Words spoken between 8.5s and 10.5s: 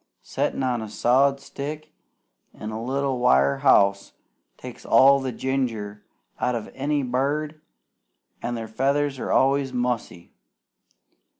their feathers are always mussy.